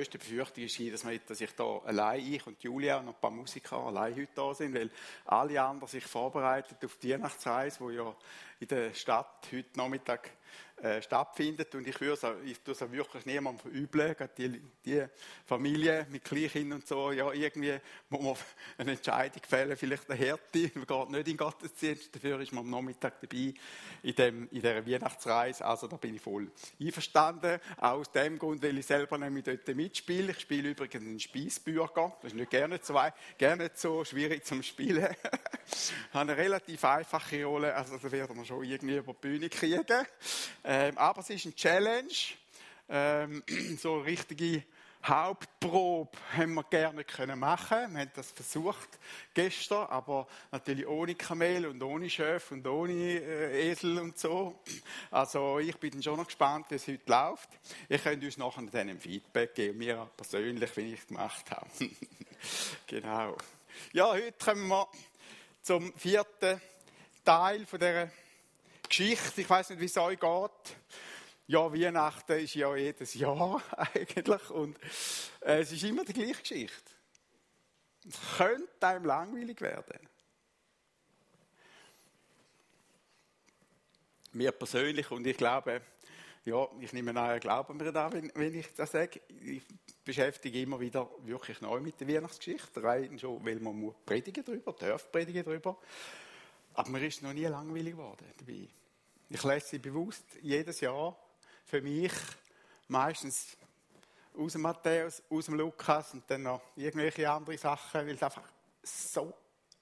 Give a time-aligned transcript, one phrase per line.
[0.00, 3.30] größte Befürchtung ist, dass, wir, dass ich da allein, ich und Julia und ein paar
[3.30, 4.90] Musiker allein heute da sind, weil
[5.26, 8.16] alle anderen sich vorbereiten auf die Weihnachtsreise, die ja
[8.60, 10.30] in der Stadt heute Nachmittag
[10.82, 11.74] äh, stattfindet.
[11.74, 12.36] Und ich würde
[12.66, 15.04] es wirklich niemandem verübeln, die, die
[15.44, 17.76] Familie mit Kleinkindern und so, ja, irgendwie
[18.08, 18.36] muss man
[18.78, 22.64] eine Entscheidung fällen, vielleicht eine Härte, man geht nicht in den Gottesdienst, dafür ist man
[22.64, 23.52] am Nachmittag dabei
[24.02, 26.50] in, dem, in dieser Weihnachtsreise, also da bin ich voll
[26.80, 30.32] einverstanden, auch aus dem Grund, weil ich selber nämlich dort mitspiele.
[30.32, 32.98] Ich spiele übrigens einen Speisbürger, das ist nicht gerne so,
[33.36, 35.08] gerne so schwierig zum Spielen.
[35.70, 39.48] ich habe eine relativ einfache Rolle, also da werden wir schon irgendwie über die Bühne
[39.50, 39.84] kriegen.
[40.72, 42.14] Ähm, aber es ist eine Challenge.
[42.88, 43.42] Ähm,
[43.76, 44.62] so eine richtige
[45.02, 47.92] Hauptprobe haben wir gerne können machen.
[47.92, 48.88] Wir haben das versucht
[49.34, 54.60] gestern, aber natürlich ohne Kamel und ohne Schöf und ohne äh, Esel und so.
[55.10, 57.48] Also ich bin schon noch gespannt, wie es heute läuft.
[57.88, 61.68] Ihr könnt uns nachher dann ein Feedback geben, mir persönlich, wie ich es gemacht habe.
[62.86, 63.36] genau.
[63.92, 64.86] Ja, heute kommen wir
[65.62, 66.60] zum vierten
[67.24, 68.08] Teil von dieser
[68.90, 69.40] Geschichte.
[69.40, 70.76] Ich weiß nicht, wie es euch geht.
[71.46, 73.62] Ja, Weihnachten ist ja jedes Jahr
[73.94, 74.78] eigentlich und
[75.40, 76.92] äh, es ist immer die gleiche Geschichte.
[78.06, 79.98] Es könnte einem langweilig werden.
[84.32, 85.82] Mir persönlich und ich glaube,
[86.44, 89.20] ja, ich nehme an, glauben mir da, wenn, wenn ich das sage.
[89.28, 89.62] Ich
[90.04, 94.72] beschäftige immer wieder wirklich neu mit der Weihnachtsgeschichte, rein schon, weil man muss predigen darüber,
[94.72, 95.78] darf predigen darüber.
[96.74, 98.68] Aber mir ist noch nie langweilig geworden dabei.
[99.32, 101.16] Ich lese sie bewusst jedes Jahr
[101.64, 102.12] für mich
[102.88, 103.56] meistens
[104.36, 108.42] aus dem Matthäus, aus dem Lukas und dann noch irgendwelche andere Sachen, weil es einfach
[108.82, 109.32] so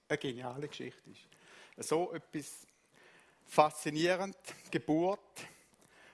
[0.06, 1.88] eine geniale Geschichte ist.
[1.88, 2.66] So etwas
[3.46, 4.36] faszinierend,
[4.70, 5.46] Geburt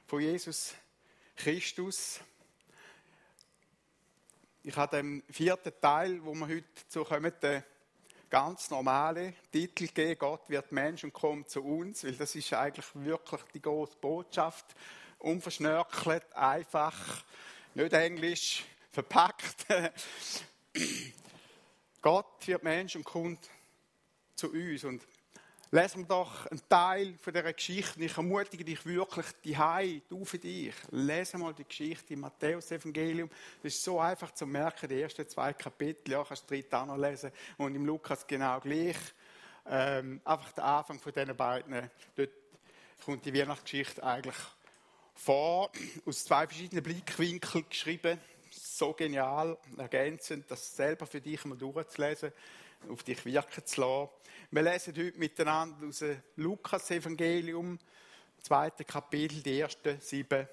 [0.06, 0.72] von Jesus
[1.34, 2.20] Christus.
[4.62, 7.64] Ich habe den vierten Teil, wo wir heute zu kommen, den
[8.34, 12.86] ganz normale Titel geben, Gott wird Mensch und kommt zu uns, weil das ist eigentlich
[12.94, 14.74] wirklich die große Botschaft.
[15.20, 17.22] Unverschnörkelt, einfach,
[17.74, 19.66] nicht englisch, verpackt.
[22.02, 23.38] Gott wird Mensch und kommt
[24.34, 24.82] zu uns.
[24.82, 25.00] Und
[25.74, 28.04] lesen wir doch einen Teil von dieser Geschichte.
[28.04, 30.72] Ich ermutige dich wirklich, die Hai, du für dich.
[30.92, 33.28] Lese mal die Geschichte im Matthäus-Evangelium.
[33.60, 36.86] Das ist so einfach zu merken, die ersten zwei Kapitel, ja, kannst du dritte auch
[36.86, 37.32] noch lesen.
[37.58, 38.96] Und im Lukas genau gleich.
[39.66, 41.90] Ähm, einfach der Anfang von diesen beiden.
[42.14, 42.30] Dort
[43.04, 44.36] kommt die Weihnachtsgeschichte eigentlich
[45.16, 45.72] vor,
[46.06, 48.20] aus zwei verschiedenen Blickwinkeln geschrieben.
[48.48, 52.32] So genial, ergänzend, das selber für dich mal durchzulesen
[52.90, 54.10] auf dich wirken zu lassen.
[54.50, 57.78] Wir lesen heute miteinander aus dem Lukas-Evangelium,
[58.40, 60.48] zweite Kapitel, die ersten sieben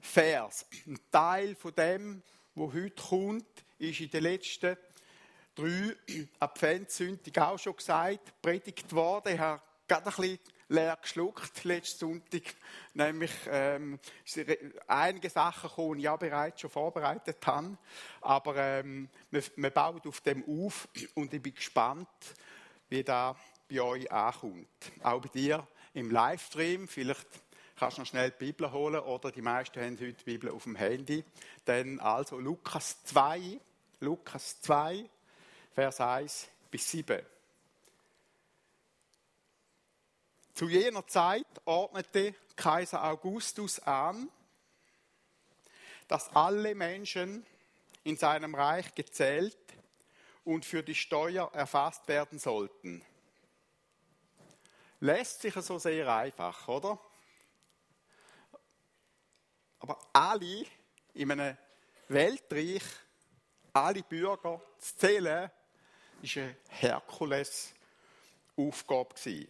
[0.00, 0.66] Vers.
[0.86, 2.22] Ein Teil von dem,
[2.54, 4.76] wo heute kommt, ist in den letzten
[5.54, 5.96] drei
[6.38, 9.34] Adventssündigen auch schon gesagt, predigt worden.
[9.34, 10.38] Ich habe gerade ein bisschen
[10.68, 12.42] leer geschluckt letzten Sonntag.
[12.94, 13.98] Nämlich ähm,
[14.86, 17.76] einige Sachen ich ja bereits schon vorbereitet habe.
[18.20, 22.08] Aber ähm, wir bauen auf dem auf und ich bin gespannt,
[22.88, 23.36] wie das
[23.68, 24.68] bei euch ankommt.
[25.02, 26.88] Auch bei dir im Livestream.
[26.88, 27.26] Vielleicht
[27.76, 30.64] kannst du noch schnell die Bibel holen oder die meisten haben heute die Bibel auf
[30.64, 31.24] dem Handy.
[31.64, 33.60] Dann also Lukas 2,
[34.00, 35.04] Lukas 2,
[35.74, 37.35] Vers 1 bis 7.
[40.56, 44.30] Zu jener Zeit ordnete Kaiser Augustus an,
[46.08, 47.44] dass alle Menschen
[48.04, 49.58] in seinem Reich gezählt
[50.44, 53.04] und für die Steuer erfasst werden sollten.
[55.00, 56.98] Lässt sich so sehr einfach, oder?
[59.80, 60.64] Aber alle
[61.12, 61.54] in einem
[62.08, 62.82] Weltreich,
[63.74, 65.50] alle Bürger zu zählen,
[66.22, 69.48] war eine Herkulesaufgabe.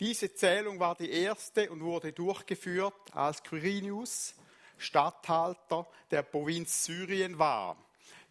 [0.00, 4.34] Diese Zählung war die erste und wurde durchgeführt, als Quirinius
[4.78, 7.76] Statthalter der Provinz Syrien war.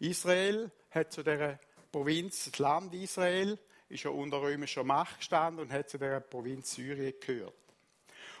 [0.00, 1.60] Israel hat zu der
[1.92, 3.56] Provinz, das Land Israel,
[3.88, 7.54] ist ja unter römischer Macht gestanden und hat zu der Provinz Syrien gehört.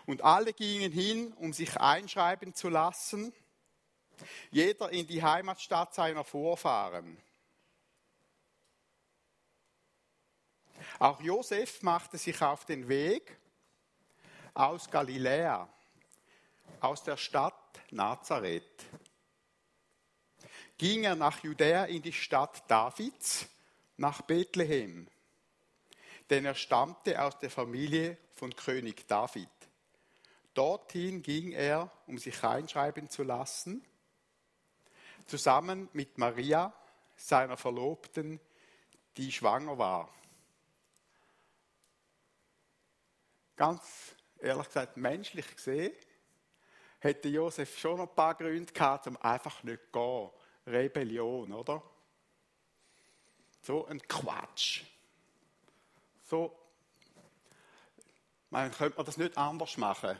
[0.06, 3.32] Und alle gingen hin, um sich einschreiben zu lassen,
[4.50, 7.16] jeder in die Heimatstadt seiner Vorfahren.
[10.98, 13.38] Auch Josef machte sich auf den Weg
[14.54, 15.68] aus Galiläa,
[16.80, 18.86] aus der Stadt Nazareth.
[20.78, 23.46] Ging er nach Judäa in die Stadt Davids,
[23.96, 25.08] nach Bethlehem,
[26.30, 29.48] denn er stammte aus der Familie von König David.
[30.54, 33.84] Dorthin ging er, um sich einschreiben zu lassen,
[35.26, 36.72] zusammen mit Maria,
[37.14, 38.40] seiner Verlobten,
[39.16, 40.08] die schwanger war.
[43.60, 45.92] Ganz ehrlich gesagt, menschlich gesehen,
[46.98, 50.30] hätte Josef schon noch ein paar Gründe gehabt, um einfach nicht zu gehen.
[50.66, 51.82] Rebellion, oder?
[53.60, 54.84] So ein Quatsch.
[56.24, 56.58] So,
[58.48, 60.18] man könnte man das nicht anders machen.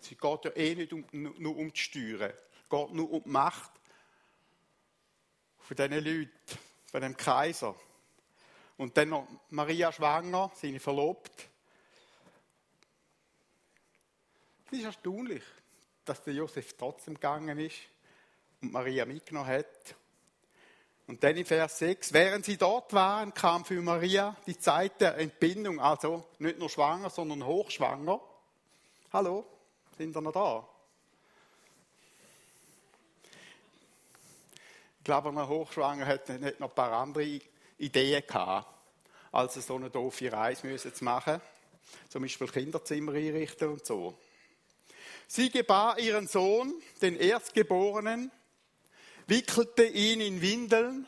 [0.00, 2.32] Es geht ja eh nicht um, nur um die Steuern.
[2.32, 3.72] Es geht nur um die Macht
[5.58, 7.74] von diesen Leuten, von dem Kaiser.
[8.78, 11.48] Und dann noch Maria schwanger, seine Verlobte.
[14.70, 15.42] Es ist erstaunlich,
[16.04, 17.76] dass der Josef trotzdem gegangen ist
[18.60, 19.94] und Maria mitgenommen hat.
[21.06, 25.16] Und dann in Vers 6, während sie dort waren, kam für Maria die Zeit der
[25.16, 28.20] Entbindung, also nicht nur schwanger, sondern hochschwanger.
[29.10, 29.46] Hallo,
[29.96, 30.68] sind ihr noch da?
[34.98, 37.40] Ich glaube, eine Hochschwanger nicht noch ein paar andere
[37.78, 38.68] Ideen gehabt,
[39.32, 41.40] als so eine doofe Reise zu machen.
[42.10, 44.14] Zum Beispiel Kinderzimmer einrichten und so.
[45.30, 46.72] Sie gebar ihren Sohn,
[47.02, 48.32] den Erstgeborenen,
[49.26, 51.06] wickelte ihn in Windeln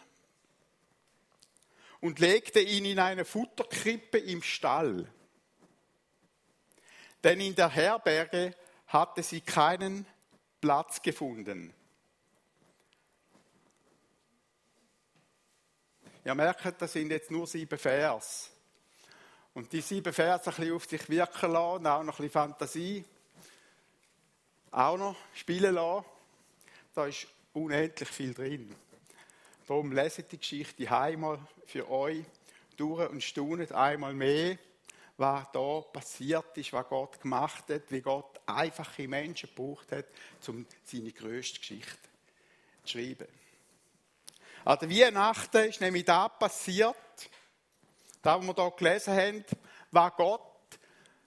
[2.01, 5.11] und legte ihn in eine Futterkrippe im Stall.
[7.25, 8.55] Denn in der Herberge
[8.89, 10.07] hatte sie keinen
[10.61, 11.73] Platz gefunden.
[16.27, 18.51] Ihr merkt, das sind jetzt nur sieben Vers.
[19.55, 23.05] Und die sieben Vers ein bisschen auf sich wirken lassen, auch noch ein bisschen Fantasie
[24.71, 26.05] auch noch spielen lassen.
[26.95, 28.75] Da ist unendlich viel drin.
[29.67, 32.25] Darum leset die Geschichte einmal für euch
[32.77, 34.59] durch und staunet einmal mehr,
[35.17, 40.07] was da passiert ist, was Gott gemacht hat, wie Gott einfache Menschen gebraucht hat,
[40.49, 41.99] um seine grösste Geschichte
[42.85, 43.29] zu schreiben.
[44.65, 46.97] An der Weihnachten ist nämlich da passiert,
[48.23, 49.45] da, was wir hier gelesen haben,
[49.91, 50.79] was Gott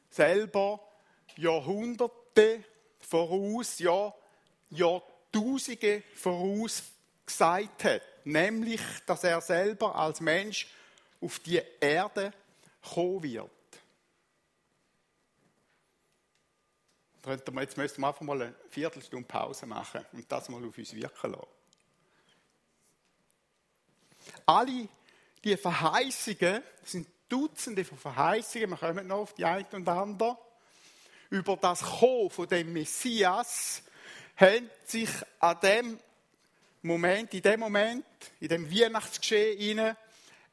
[0.10, 0.80] selber
[1.38, 2.64] Jahrhunderte
[3.14, 4.12] voraus, ja,
[4.72, 6.82] Jahrtausende voraus
[7.24, 8.02] gesagt hat.
[8.24, 10.68] Nämlich, dass er selber als Mensch
[11.22, 12.34] auf die Erde
[12.82, 13.50] kommen wird.
[17.26, 21.32] Jetzt müssen wir einfach mal eine Viertelstunde Pause machen und das mal auf uns wirken
[21.32, 21.48] lassen.
[24.48, 24.90] Alle
[25.44, 30.38] die Verheißungen, sind Dutzende von Verheißungen, wir kommen noch auf die eine und andere,
[31.34, 33.82] über das Kommen von dem Messias
[34.38, 35.10] haben sich
[35.40, 36.00] an dem
[36.84, 38.06] Moment, in dem Moment,
[38.40, 39.96] in dem Weihnachtsgeschehen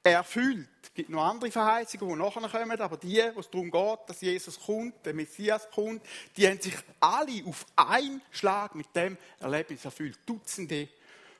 [0.03, 0.69] erfüllt.
[0.83, 4.23] Es gibt noch andere Verheißungen, die nachher kommen, aber die, wo es darum geht, dass
[4.23, 6.03] Jesus kommt, der Messias kommt,
[6.35, 10.19] die haben sich alle auf einen Schlag mit dem Erlebnis erfüllt.
[10.25, 10.89] Dutzende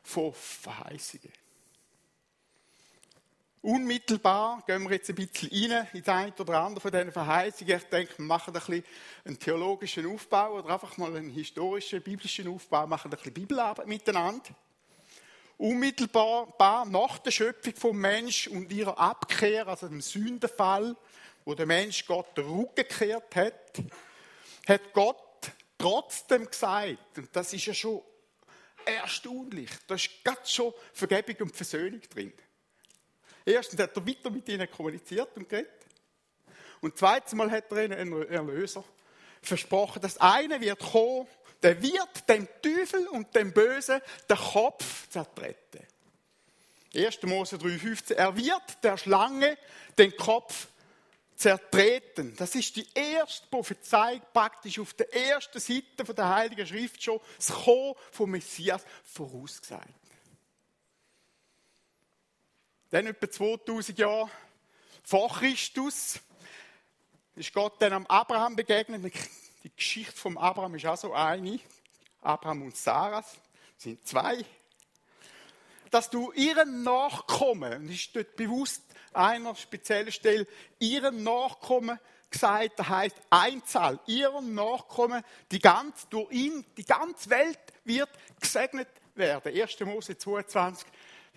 [0.03, 1.40] von Verheißungen.
[3.63, 7.77] Unmittelbar gehen wir jetzt ein bisschen rein in das eine oder andere von diesen Verheißungen.
[7.77, 8.85] Ich denke, wir machen ein bisschen
[9.27, 14.49] einen theologischen Aufbau oder einfach mal einen historischen, biblischen Aufbau, machen ein bisschen Bibelarbeit miteinander.
[15.59, 20.97] Unmittelbar nach der Schöpfung vom Mensch und ihrer Abkehr, also dem Sündenfall,
[21.45, 22.67] wo der Mensch Gott den
[23.35, 23.83] hat,
[24.67, 28.01] hat Gott trotzdem gesagt, und das ist ja schon
[28.87, 32.33] erstaunlich, da ist ganz schon Vergebung und Versöhnung drin.
[33.45, 35.71] Erstens hat er weiter mit ihnen kommuniziert und geredet.
[36.81, 38.85] Und zweitens Mal hat er ihnen einen Erlöser
[39.43, 40.01] versprochen.
[40.03, 41.27] Das eine wird kommen,
[41.63, 45.87] der wird dem Teufel und dem Bösen den Kopf zertreten.
[46.95, 47.23] 1.
[47.23, 48.15] Mose 3,15.
[48.15, 49.57] Er wird der Schlange
[49.97, 50.69] den Kopf
[51.37, 52.35] zertreten.
[52.37, 57.49] Das ist die erste Prophezeiung praktisch auf der ersten Seite der Heiligen Schrift schon, das
[57.49, 60.00] Kommen vom Messias vorausgesagt.
[62.91, 64.31] Dann etwa 2000 Jahre
[65.05, 66.21] vor Christus
[67.37, 69.15] ist Gott dann am Abraham begegnet.
[69.63, 71.61] Die Geschichte vom Abraham ist auch so eine.
[72.21, 73.25] Abraham und Sarah
[73.77, 74.45] sind zwei.
[75.91, 78.83] Dass du ihren Nachkommen, und ist dort bewusst
[79.13, 80.47] einer speziellen Stelle,
[80.81, 87.59] ihren Nachkommen gesagt, das heißt Einzahl, ihren Nachkommen, die ganz, durch ihn, die ganze Welt
[87.85, 89.53] wird gesegnet werden.
[89.55, 89.81] 1.
[89.81, 90.87] Mose 22,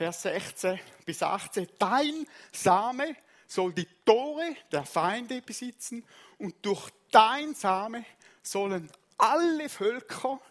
[0.04, 1.66] Vers 16 bis 18.
[1.80, 3.16] Dein Same
[3.48, 6.04] soll die Tore der Feinde besitzen
[6.38, 8.04] und durch dein Same
[8.42, 10.42] sollen alle Völker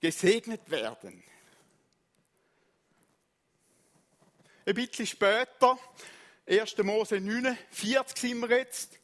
[0.00, 1.22] gesegnet werden.
[4.66, 5.78] Ein bisschen später,
[6.48, 6.76] 1.
[6.78, 8.98] Mose 49 sind wir jetzt,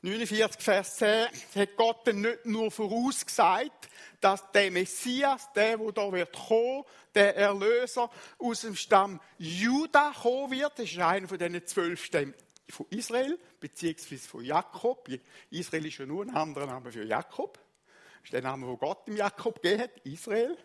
[0.00, 1.26] 49, Vers 10,
[1.56, 3.88] hat Gott dann nicht nur vorausgesagt,
[4.20, 10.52] dass der Messias, der, der da wird kommen, der Erlöser aus dem Stamm Juda kommen
[10.52, 10.78] wird.
[10.78, 12.34] Das ist einer von diesen zwölf Stämmen
[12.70, 15.08] von Israel, beziehungsweise von Jakob.
[15.50, 17.54] Israel ist ja nur ein anderer Name für Jakob.
[17.54, 20.56] Das ist der Name, wo Gott dem Jakob gegeben hat, Israel.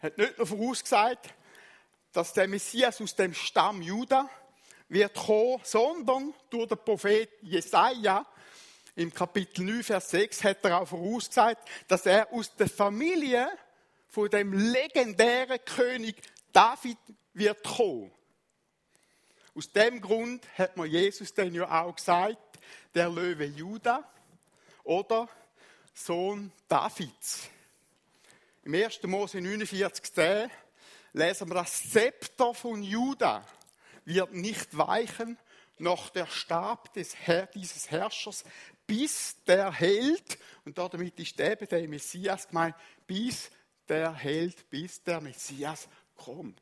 [0.00, 1.34] Hat nicht nur vorausgesagt,
[2.12, 4.30] dass der Messias aus dem Stamm Juda
[4.88, 8.26] wird kommen, sondern durch den Prophet Jesaja
[8.96, 13.48] im Kapitel 9, Vers 6 hat er auch vorausgesagt, dass er aus der Familie
[14.08, 16.16] von dem legendären König
[16.52, 16.98] David
[17.32, 18.10] wird kommen.
[19.54, 22.58] Aus dem Grund hat man Jesus dann ja auch gesagt,
[22.94, 24.02] der Löwe Juda
[24.82, 25.28] oder
[25.94, 27.48] Sohn Davids.
[28.64, 29.02] Im 1.
[29.04, 30.50] Mose 49,10
[31.12, 33.44] lesen wir, das Zepter von Juda
[34.08, 35.38] wird nicht weichen,
[35.76, 38.44] noch der Stab des Herr, dieses Herrschers,
[38.86, 42.74] bis der Held, und damit ist eben der Messias gemeint,
[43.06, 43.50] bis
[43.86, 46.60] der Held, bis der Messias kommt.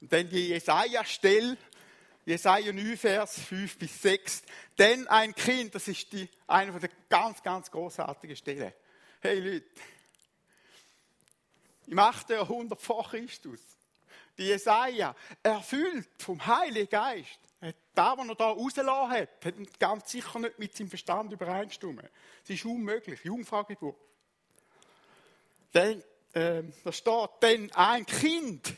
[0.00, 1.56] Und dann die Jesaja-Stelle,
[2.24, 4.42] Jesaja 9, Vers 5 bis 6.
[4.78, 8.72] Denn ein Kind, das ist die, eine der ganz, ganz großartigen Stellen.
[9.20, 9.66] Hey Leute,
[11.86, 12.30] im 8.
[12.30, 13.60] Jahrhundert vor Christus,
[14.38, 17.38] die Jesaja, erfüllt vom Heiligen Geist,
[17.94, 22.08] da, was er da rausgelassen hat, hat ganz sicher nicht mit seinem Verstand übereinstimmen.
[22.44, 23.24] Es ist unmöglich.
[23.24, 23.96] Jungfraugeburt.
[25.74, 26.02] Denn,
[26.32, 28.72] äh, da steht, denn ein Kind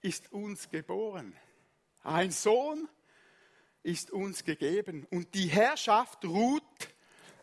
[0.00, 1.36] ist uns geboren.
[2.02, 2.88] Ein Sohn
[3.82, 5.06] ist uns gegeben.
[5.10, 6.62] Und die Herrschaft ruht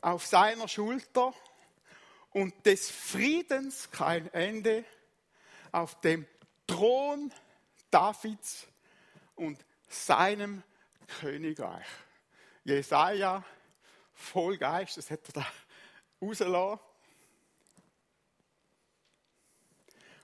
[0.02, 1.34] auf seiner Schulter
[2.32, 4.84] und des Friedens kein Ende
[5.72, 6.26] auf dem
[6.66, 7.32] Thron
[7.92, 8.68] Davids
[9.36, 10.64] und seinem
[11.20, 11.86] Königreich.
[12.64, 13.44] Jesaja,
[14.14, 15.46] voll Geist, das hat er da
[16.22, 16.80] rausgelassen.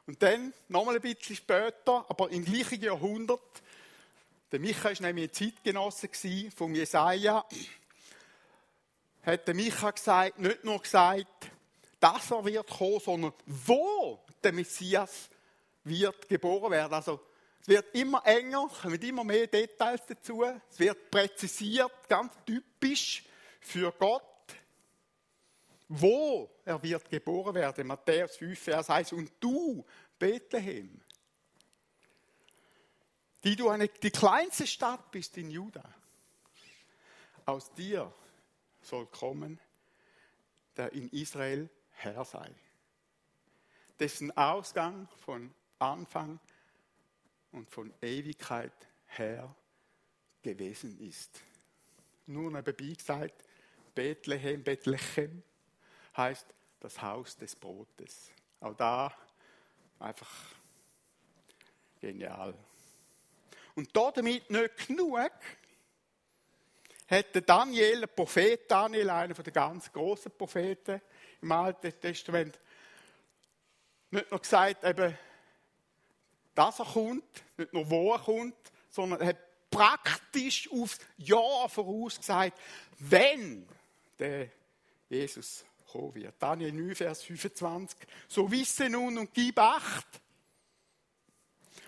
[0.06, 3.42] Und dann, nochmal ein bisschen später, aber im gleichen Jahrhundert,
[4.52, 6.10] der Micha war nämlich ein Zeitgenosse
[6.56, 7.46] von Jesaja,
[9.26, 11.52] hat der Micha gesagt, nicht nur gesagt,
[12.00, 15.30] dass er wird kommen, sondern wo der Messias
[15.84, 16.94] wird geboren werden.
[16.94, 17.20] Also
[17.68, 20.42] es wird immer enger, kommen immer mehr Details dazu.
[20.42, 23.26] Es wird präzisiert, ganz typisch
[23.60, 24.24] für Gott,
[25.90, 27.86] wo er wird geboren werden.
[27.88, 29.12] Matthäus 5, Vers 1.
[29.12, 29.86] Und du,
[30.18, 31.02] Bethlehem,
[33.44, 35.84] die du eine, die kleinste Stadt bist in Juda,
[37.46, 38.14] aus dir
[38.80, 39.60] soll kommen,
[40.78, 42.50] der in Israel Herr sei,
[44.00, 46.40] dessen Ausgang von Anfang
[47.52, 48.74] und von Ewigkeit
[49.08, 49.54] her
[50.42, 51.42] gewesen ist.
[52.26, 53.44] Nur nebenbei gesagt,
[53.96, 55.44] Bethlehem, Bethlehem
[56.16, 56.46] heißt
[56.80, 58.32] das Haus des Brotes.
[58.60, 59.16] Auch da
[60.00, 60.32] einfach
[62.00, 62.54] genial.
[63.76, 65.32] Und damit nicht genug,
[67.06, 71.02] hätte Daniel, der Prophet Daniel, einer der ganz großen Propheten
[71.42, 72.60] im Alten Testament,
[74.12, 75.18] nicht nur gesagt, eben,
[76.58, 78.56] dass er kommt, nicht nur wo er kommt,
[78.90, 82.58] sondern er hat praktisch aufs Jahr vorausgesagt,
[83.00, 83.68] wenn
[84.18, 84.50] der
[85.10, 86.34] Jesus kommen wird.
[86.40, 88.00] Daniel 9, Vers 25.
[88.28, 90.08] So wisse nun und gib Acht.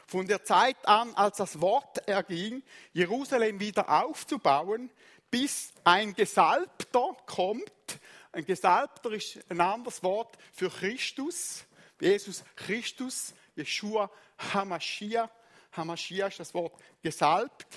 [0.06, 4.90] Von der Zeit an, als das Wort erging, Jerusalem wieder aufzubauen,
[5.30, 8.00] bis ein Gesalbter kommt.
[8.32, 11.66] Ein Gesalbter ist ein anderes Wort für Christus.
[12.00, 14.10] Jesus Christus, Yeshua
[14.54, 15.30] Hamashiach.
[15.74, 17.68] Hamashiach ist das Wort gesalbt.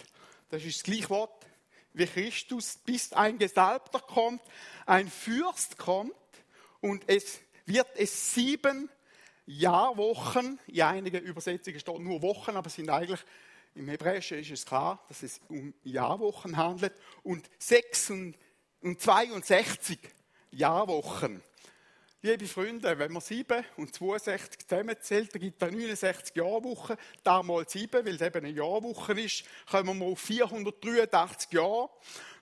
[0.48, 1.46] Das ist das gleiche Wort
[1.94, 4.42] wie Christus, bis ein Gesalbter kommt,
[4.86, 6.14] ein Fürst kommt
[6.80, 8.88] und es wird es sieben
[9.46, 13.20] Jahrwochen, in einigen Übersetzungen steht nur Wochen, aber es sind eigentlich,
[13.74, 16.92] im Hebräischen ist es klar, dass es um Jahrwochen handelt
[17.22, 19.98] und 6 und 62
[20.50, 21.42] Jahrwochen.
[22.24, 26.96] Liebe Freunde, wenn man 7 und 62 zusammenzählt, dann gibt es 69 Jahrwochen.
[27.24, 31.90] Da mal 7, weil es eben eine Jahrwoche ist, kommen wir auf 483 Jahre.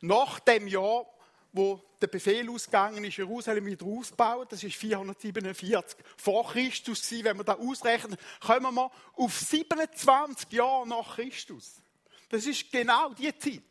[0.02, 1.06] Nach dem Jahr,
[1.54, 7.24] wo der Befehl ausgegangen ist, Jerusalem wieder auszubauen, das ist 447 vor Christus gewesen.
[7.24, 11.80] Wenn wir das ausrechnen, kommen wir auf 27 Jahre nach Christus.
[12.28, 13.62] Das ist genau die Zeit,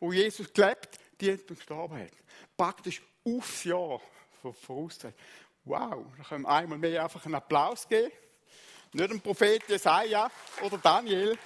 [0.00, 2.12] wo Jesus gelebt, die und gestorben hat.
[2.58, 4.02] Praktisch aufs Jahr
[4.42, 5.18] vorausgezeigt.
[5.64, 8.10] Wow, da können wir einmal mehr einfach einen Applaus geben.
[8.92, 10.30] Nicht dem Prophet Jesaja
[10.62, 11.38] oder Daniel,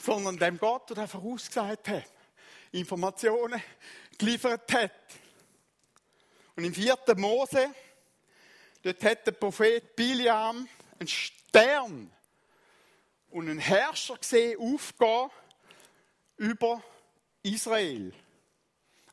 [0.00, 2.04] sondern dem Gott, der vorausgesagt hat.
[2.70, 3.60] Informationen
[4.16, 4.92] geliefert hat.
[6.54, 7.70] Und im vierten Mose,
[8.82, 12.10] dort hat der Prophet Biliam einen Stern
[13.30, 15.30] und einen Herrscher gesehen aufgehen
[16.36, 16.82] über
[17.42, 18.12] Israel.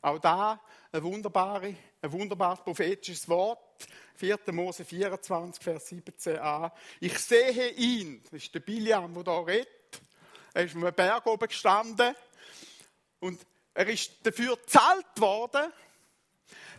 [0.00, 0.60] Auch da
[0.92, 1.74] ein, wunderbare,
[2.04, 3.58] ein wunderbares prophetisches Wort.
[4.16, 4.38] 4.
[4.52, 6.70] Mose 24, Vers 17a.
[7.00, 9.68] Ich sehe ihn, das ist der Biliam, der da redet.
[10.52, 12.14] Er ist auf einem Berg oben gestanden
[13.20, 13.40] und
[13.72, 15.72] er ist dafür gezahlt worden,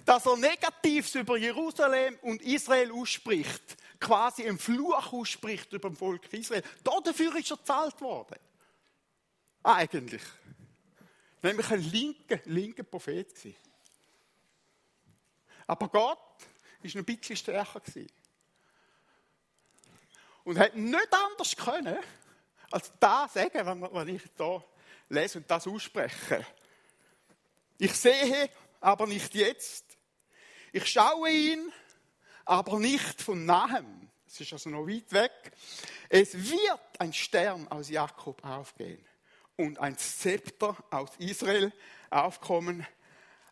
[0.05, 6.31] dass er Negatives über Jerusalem und Israel ausspricht, quasi einen Fluch ausspricht über das Volk
[6.31, 6.63] Israel.
[6.83, 8.37] Dafür ist er gezahlt worden.
[9.63, 10.21] Eigentlich.
[11.41, 13.64] Nämlich ein linker, linker Prophet gewesen.
[15.67, 16.17] Aber Gott war
[16.83, 18.11] noch ein bisschen stärker gewesen.
[20.43, 21.97] Und hat nicht anders können,
[22.71, 24.63] als das sagen, was ich hier
[25.09, 26.45] lese und das ausspreche.
[27.77, 29.85] Ich sehe, aber nicht jetzt.
[30.71, 31.71] Ich schaue ihn,
[32.45, 34.09] aber nicht von nahem.
[34.27, 35.51] Es ist also noch weit weg.
[36.09, 39.03] Es wird ein Stern aus Jakob aufgehen
[39.55, 41.71] und ein Zepter aus Israel
[42.09, 42.85] aufkommen.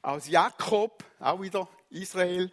[0.04, 2.52] Aus Jakob, auch wieder Israel,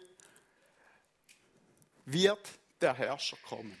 [2.05, 2.47] wird
[2.79, 3.77] der Herrscher kommen.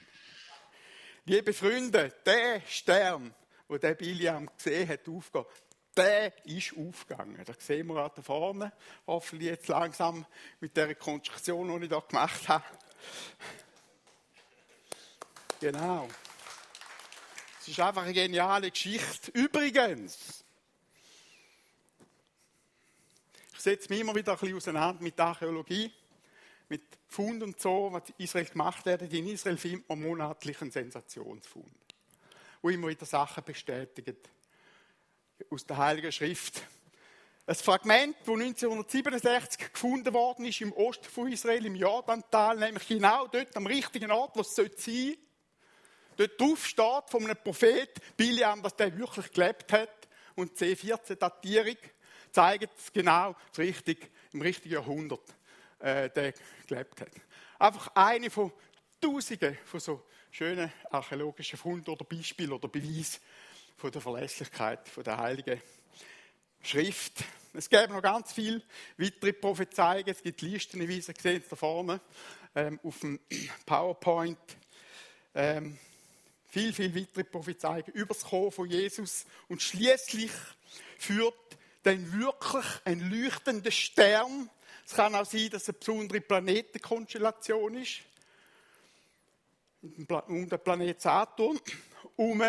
[1.23, 3.33] Liebe Freunde, der Stern,
[3.69, 5.45] wo der Biliam gesehen hat, aufgehen,
[5.95, 7.41] der ist aufgegangen.
[7.45, 8.73] Da sehen wir da vorne,
[9.07, 10.25] hoffentlich jetzt langsam
[10.59, 12.65] mit der Konstruktion, die ich hier gemacht habe.
[15.61, 16.09] Genau.
[17.61, 19.31] Es ist einfach eine geniale Geschichte.
[19.31, 20.43] Übrigens,
[23.50, 25.91] ich setze mich immer wieder ein bisschen auseinander mit Archäologie,
[26.69, 29.01] mit Fund und so, was Israel gemacht hat.
[29.01, 31.95] In Israel findet man monatlich einen Sensationsfund,
[32.61, 34.29] wo immer wieder Sachen bestätigt
[35.49, 36.61] aus der Heiligen Schrift.
[37.47, 43.27] Ein Fragment, das 1967 gefunden worden ist im Osten von Israel, im Jordantal, nämlich genau
[43.27, 45.17] dort am richtigen Ort, wo es sein sollte.
[46.17, 49.89] Dort drauf steht von einem Prophet Biliam, dass der wirklich gelebt hat.
[50.35, 51.77] Und C14-Datierung
[52.31, 55.23] zeigt es genau richtig, im richtigen Jahrhundert,
[55.79, 56.33] äh, der
[56.67, 57.11] gelebt hat.
[57.59, 58.51] Einfach eine von
[58.99, 63.19] Tausenden von so schönen archäologischen Funden oder Beispielen oder Beweisen
[63.77, 65.61] von der Verlässlichkeit von der Heiligen
[66.63, 67.23] Schrift.
[67.53, 68.63] Es gäbe noch ganz viel
[68.97, 70.09] weitere Prophezeiungen.
[70.09, 71.99] Es gibt Listen, wie Sie sehen, da vorne
[72.55, 73.19] ähm, auf dem
[73.65, 74.37] PowerPoint.
[75.33, 75.77] Ähm,
[76.45, 79.25] viel, viel weitere Prophezeiungen über das Kommen von Jesus.
[79.47, 80.31] Und schließlich
[80.97, 81.33] führt
[81.83, 84.49] dann wirklich ein leuchtender Stern.
[84.85, 88.01] Es kann auch sein, dass es eine besondere Planetenkonstellation ist.
[89.81, 91.59] Um den Planet Saturn.
[92.15, 92.43] Um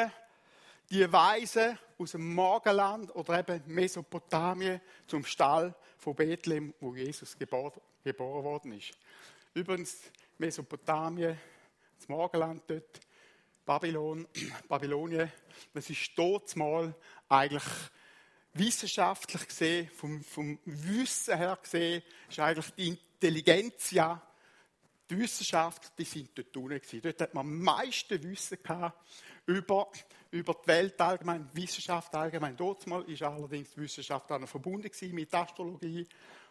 [0.91, 7.81] die Weise aus dem Morgenland oder eben Mesopotamien zum Stall von Bethlehem, wo Jesus geboren,
[8.05, 8.93] geboren worden ist.
[9.55, 9.99] Übrigens,
[10.37, 11.39] Mesopotamien,
[11.99, 13.01] das Morgenland dort,
[13.65, 14.27] Babylon,
[14.69, 15.33] Babylonien,
[15.73, 16.95] das ist dort mal
[17.29, 17.65] eigentlich
[18.55, 24.21] wissenschaftlich gesehen, vom, vom Wissen her gesehen, ist eigentlich die Intelligenz ja,
[25.09, 28.99] die Wissenschaft, die sind dort unten Dort hat man am meisten Wissen gehabt
[29.47, 29.91] über,
[30.31, 32.57] über die Welt allgemein, Wissenschaft allgemein.
[32.57, 36.07] Dort ist allerdings die Wissenschaft auch noch verbunden mit Astrologie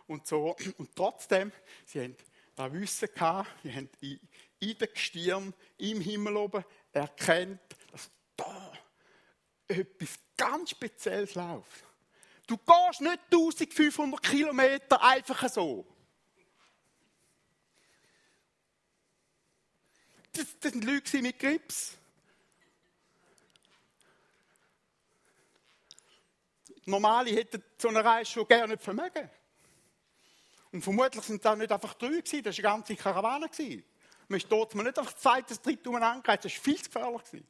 [0.08, 0.56] und so.
[0.78, 1.52] Und trotzdem,
[1.86, 2.16] sie haben
[2.56, 4.20] da Wissen gehabt, sie haben in,
[4.60, 7.62] in den Gestirn, im Himmel oben erkennt,
[7.92, 8.74] dass da
[9.68, 11.91] etwas ganz Spezielles läuft.
[12.52, 15.86] Du gehst nicht 1500 Kilometer einfach so.
[20.34, 21.98] Das, das sind Leute mit Grips.
[26.84, 29.30] Normale hätten so eine Reise schon gerne nicht vermögen.
[30.74, 33.48] Und vermutlich sind da nicht einfach drei gewesen, das war eine ganze Karawane.
[33.48, 33.86] Gewesen.
[34.28, 37.24] Man ist dort nicht einfach das zweite, das dritte umeinander das war viel zu gefährlich.
[37.24, 37.48] Gewesen.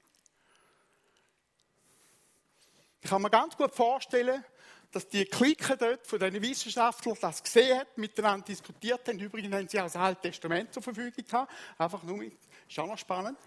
[3.02, 4.46] Ich kann mir ganz gut vorstellen,
[4.92, 9.20] dass die Clique dort von diesen Wissenschaftlern das gesehen hat, miteinander diskutiert haben.
[9.20, 11.52] Übrigens haben sie auch das Alte Testament zur Verfügung gehabt.
[11.78, 13.38] Einfach nur mit, ist auch noch spannend.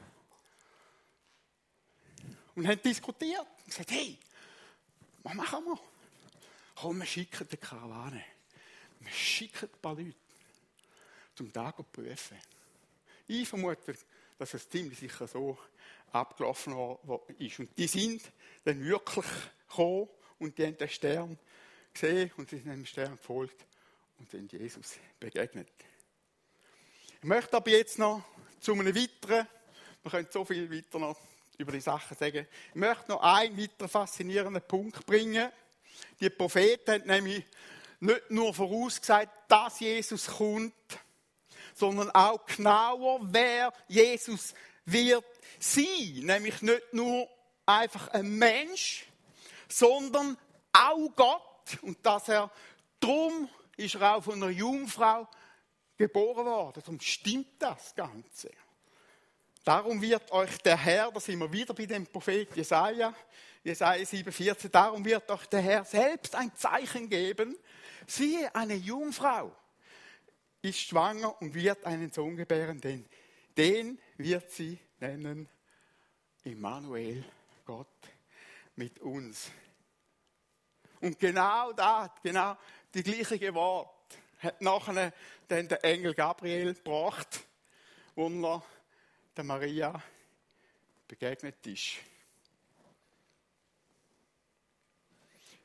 [2.55, 4.19] Und haben diskutiert und gesagt, hey,
[5.23, 5.79] was machen wir?
[6.77, 8.25] Komm, wir schicken die Karawane.
[9.01, 10.15] Wir schicken ein paar Leute,
[11.41, 12.39] um da zu prüfen.
[13.27, 13.97] Ich vermute,
[14.39, 15.59] dass es ziemlich sicher so
[16.13, 16.75] abgelaufen
[17.39, 17.59] ist.
[17.59, 18.23] Und die sind
[18.65, 19.27] dann wirklich
[19.69, 20.09] gekommen
[20.45, 21.39] und die haben den Stern
[21.93, 23.65] gesehen und sie sind dem Stern gefolgt
[24.19, 25.69] und sind Jesus begegnet.
[27.19, 28.23] Ich möchte aber jetzt noch
[28.61, 29.47] zu einem weiteren,
[30.03, 31.19] wir können so viel weiter noch
[31.57, 32.47] über die Sachen sagen.
[32.69, 35.51] Ich möchte noch einen weiteren faszinierenden Punkt bringen.
[36.21, 37.45] Die Propheten haben nämlich
[38.01, 40.75] nicht nur vorausgesagt, dass Jesus kommt,
[41.75, 44.53] sondern auch genauer, wer Jesus
[44.85, 45.25] wird
[45.59, 46.13] sein.
[46.17, 47.29] Nämlich nicht nur
[47.65, 49.07] einfach ein Mensch,
[49.79, 50.37] sondern
[50.73, 51.79] auch Gott.
[51.83, 52.51] Und dass er,
[53.01, 55.29] drum ist er auch von einer Jungfrau
[55.97, 56.83] geboren worden.
[56.85, 58.51] Darum stimmt das Ganze.
[59.65, 63.15] Darum wird euch der Herr, da sind wir wieder bei dem Prophet Jesaja,
[63.63, 67.57] Jesaja 7,14, darum wird euch der Herr selbst ein Zeichen geben.
[68.07, 69.51] Siehe, eine Jungfrau
[70.61, 73.07] ist schwanger und wird einen Sohn gebären, denn
[73.57, 75.49] den wird sie nennen
[76.43, 77.25] Immanuel,
[77.65, 77.89] Gott
[78.77, 79.51] mit uns.
[81.05, 82.57] Und genau das, genau
[82.95, 83.91] die gleiche Wort
[84.39, 85.13] hat nachher
[85.49, 87.41] dann der Engel Gabriel gebracht,
[88.15, 88.63] wo er
[89.37, 90.03] der Maria
[91.07, 91.97] begegnet ist.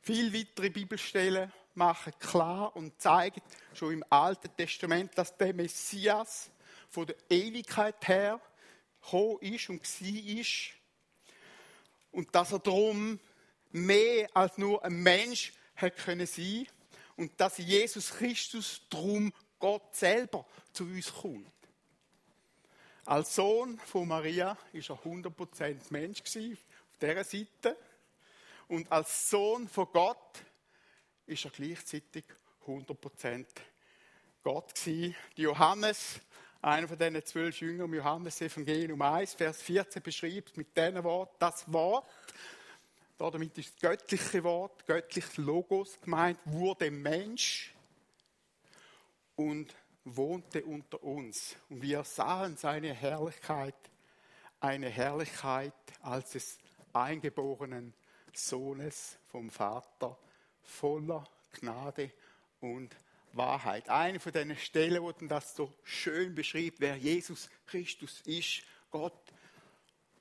[0.01, 3.41] Viele weitere Bibelstellen machen klar und zeigen
[3.73, 6.51] schon im Alten Testament, dass der Messias
[6.89, 8.41] von der Ewigkeit her
[9.01, 10.45] gekommen ist und war.
[12.11, 13.21] Und dass er darum
[13.71, 16.67] mehr als nur ein Mensch hätte können sein
[17.15, 21.51] und dass Jesus Christus darum Gott selber zu uns kommt.
[23.05, 27.75] Als Sohn von Maria ist er 100% Mensch auf dieser Seite.
[28.67, 30.43] Und als Sohn von Gott
[31.25, 32.23] ist er gleichzeitig
[32.67, 33.45] 100%
[34.43, 35.15] Gott gewesen.
[35.35, 36.19] Johannes,
[36.61, 41.71] einer von diesen zwölf Jüngern, Johannes Evangelium 1, Vers 14 beschreibt mit diesem Wort, das
[41.73, 42.07] Wort,
[43.19, 47.73] damit ist das göttliche Wort, göttliches Logos gemeint, wurde Mensch
[49.35, 53.75] und wohnte unter uns und wir sahen seine Herrlichkeit,
[54.61, 56.57] eine Herrlichkeit als des
[56.93, 57.93] eingeborenen
[58.33, 60.17] Sohnes vom Vater,
[60.63, 61.27] voller
[61.59, 62.11] Gnade
[62.61, 62.95] und
[63.33, 63.89] Wahrheit.
[63.89, 69.21] Eine von den Stellen, wo das so schön beschreibt, wer Jesus Christus ist, Gott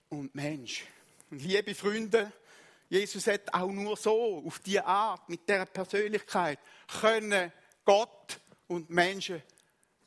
[0.09, 0.85] und Mensch.
[1.31, 2.33] Und liebe Freunde,
[2.89, 6.59] Jesus hat auch nur so, auf die Art, mit der Persönlichkeit,
[7.01, 7.53] können
[7.85, 9.43] Gott und Menschen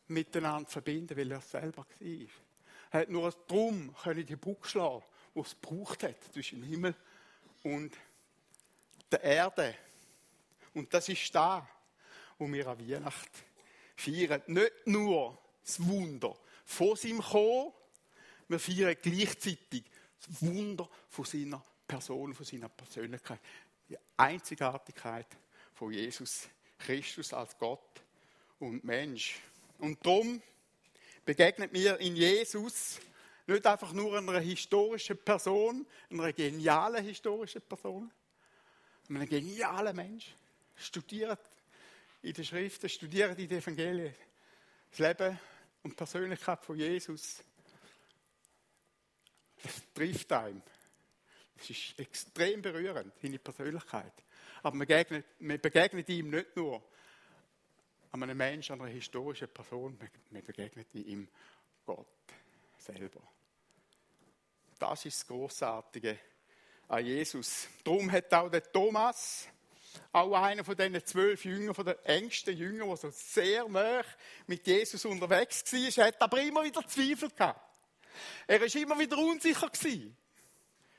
[0.07, 2.27] miteinander verbinden, weil er selber war.
[2.91, 5.03] Er hat nur darum können die Brücke schlagen,
[5.35, 6.95] die es braucht hat zwischen dem Himmel
[7.63, 7.95] und
[9.11, 9.75] der Erde.
[10.73, 11.67] Und das ist da,
[12.37, 13.29] wo wir an Weihnachten
[13.95, 14.41] feiern.
[14.47, 17.71] Nicht nur das Wunder von seinem Kommen,
[18.47, 19.83] wir feiern gleichzeitig
[20.17, 23.41] das Wunder von seiner Person, von seiner Persönlichkeit.
[23.89, 25.27] Die Einzigartigkeit
[25.73, 26.47] von Jesus
[26.79, 28.01] Christus als Gott
[28.59, 29.41] und Mensch.
[29.77, 30.41] Und darum
[31.25, 33.01] begegnet mir in Jesus
[33.45, 38.09] nicht einfach nur einer historischen Person, einer genialen historischen Person,
[39.09, 40.33] einem genialen Mensch.
[40.77, 41.41] Studiert
[42.21, 44.15] in den Schriften, studiert in den Evangelien
[44.91, 45.37] das Leben
[45.83, 47.43] und die Persönlichkeit von Jesus.
[49.61, 50.61] Das trifft einem.
[51.61, 54.13] Es ist extrem berührend, seine Persönlichkeit.
[54.63, 56.83] Aber man begegnet, man begegnet ihm nicht nur
[58.11, 59.97] an einem Menschen, an einer historischen Person,
[60.31, 61.27] man begegnet ihm
[61.85, 62.07] Gott
[62.77, 63.21] selber.
[64.79, 66.17] Das ist das Großartige
[66.87, 67.67] an Jesus.
[67.83, 69.47] Darum hat auch der Thomas,
[70.11, 74.03] auch einer von diesen zwölf Jüngern, von den engsten Jüngern, der so sehr nah
[74.47, 77.61] mit Jesus unterwegs war, hat aber immer wieder Zweifel gehabt.
[78.47, 79.69] Er war immer wieder unsicher.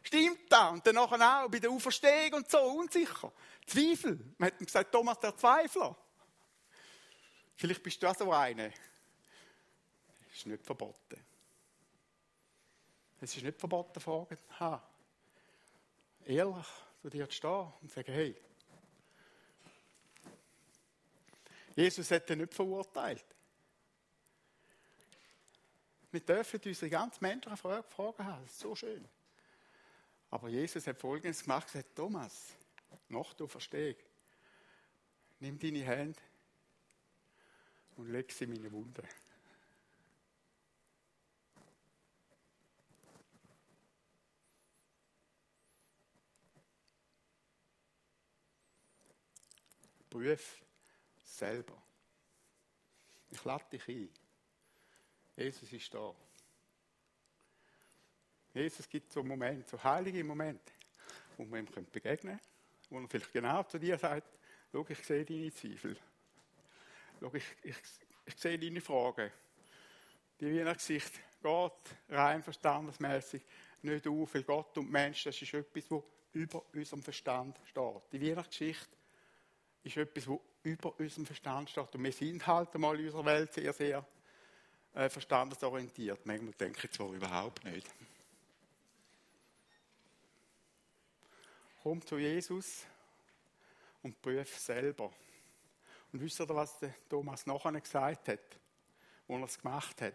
[0.03, 0.73] Stimmt das?
[0.73, 3.33] Und dann auch bei der Auferstehung und so unsicher.
[3.67, 4.35] Zweifel.
[4.39, 5.97] Man hat ihm gesagt, Thomas der Zweifler.
[7.57, 8.69] Vielleicht bist du auch so einer.
[8.69, 11.25] Das ist nicht verboten.
[13.21, 14.83] Es ist nicht verboten, fragen, ha,
[16.25, 16.67] ehrlich
[17.01, 18.37] zu dir zu stehen und zu sagen, hey,
[21.77, 23.25] Jesus hat dich nicht verurteilt.
[26.11, 29.09] Wir dürfen unsere ganz menschlichen Fragen haben, das ist so schön.
[30.33, 32.55] Aber Jesus hat Folgendes gemacht, er sagt, Thomas,
[33.11, 34.01] noch du verstehst,
[35.41, 36.19] nimm deine Hände
[37.97, 39.03] und leg sie in meine Wunde.
[50.09, 50.63] Prüf
[51.23, 51.83] selber.
[53.29, 54.09] Ich lade dich ein.
[55.37, 56.15] Jesus ist da.
[58.55, 60.73] Jesus gibt so Momente, so heilige Momente,
[61.37, 62.45] wo man ihm begegnen könnte,
[62.91, 64.29] wo er vielleicht genau zu dir sagt,
[64.71, 65.97] schau, ich sehe deine Zweifel.
[67.21, 67.77] Schau, ich, ich,
[68.27, 69.31] ich sehe deine Fragen.
[70.41, 71.13] Die Weihnachtsgesicht
[71.43, 71.73] geht
[72.11, 73.43] rein verstandesmäßig
[73.83, 78.03] nicht auf, weil Gott und Mensch, das ist etwas, wo über unserem Verstand steht.
[78.13, 78.97] Die Weihnachtsgeschichte
[79.83, 81.95] ist etwas, wo über unserem Verstand steht.
[81.95, 84.07] Und wir sind halt einmal in unserer Welt sehr, sehr
[84.95, 86.25] äh, verstandesorientiert.
[86.27, 87.87] Manchmal denke ich zwar überhaupt nicht.
[91.83, 92.87] Komm zu Jesus
[94.03, 95.13] und prüf selber.
[96.13, 98.61] Und wisst ihr, was der Thomas nachher gesagt hat,
[99.27, 100.15] wo er es gemacht hat?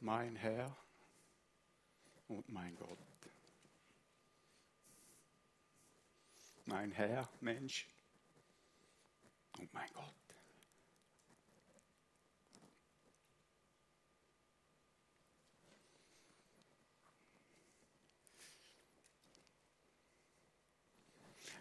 [0.00, 0.76] Mein Herr
[2.26, 2.98] und mein Gott.
[6.64, 7.86] Mein Herr, Mensch
[9.58, 10.19] und mein Gott.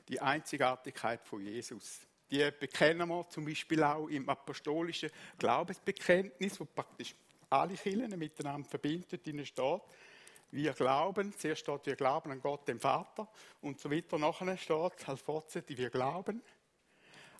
[0.09, 2.01] Die Einzigartigkeit von Jesus.
[2.29, 7.15] Die bekennen wir zum Beispiel auch im apostolischen Glaubensbekenntnis, wo praktisch
[7.49, 9.81] alle Kirchen miteinander verbindet, in steht,
[10.51, 13.27] wir glauben, zuerst steht, wir glauben an Gott, den Vater,
[13.61, 14.17] und so weiter.
[14.17, 16.41] Nachher steht als Fortsetzung, wir glauben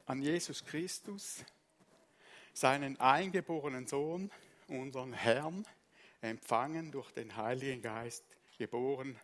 [0.05, 1.43] an Jesus Christus,
[2.53, 4.31] seinen eingeborenen Sohn,
[4.67, 5.65] unseren Herrn,
[6.21, 8.25] empfangen durch den Heiligen Geist,
[8.57, 9.19] geboren